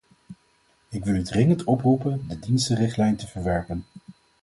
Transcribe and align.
Ik 0.89 1.03
wil 1.05 1.15
u 1.15 1.23
dringend 1.23 1.63
oproepen 1.63 2.25
de 2.27 2.39
dienstenrichtlijn 2.39 3.15
te 3.15 3.27
verwerpen. 3.27 3.85